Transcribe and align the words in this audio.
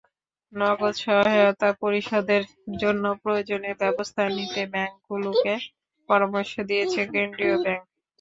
নগদ 0.53 0.95
সহায়তা 1.03 1.69
পরিশোধের 1.81 2.43
জন্য 2.81 3.03
প্রয়োজনীয় 3.21 3.75
ব্যবস্থা 3.81 4.23
নিতে 4.29 4.61
ব্যাংকগুলোকে 4.73 5.53
পরামর্শ 6.09 6.53
দিয়েছে 6.69 7.01
কেন্দ্রীয় 7.13 7.55
ব্যাংক। 7.63 7.83